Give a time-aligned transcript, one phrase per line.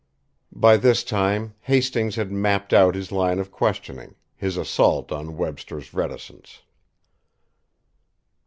[0.55, 5.93] By this time, Hastings had mapped out his line of questioning, his assault on Webster's
[5.93, 6.63] reticence.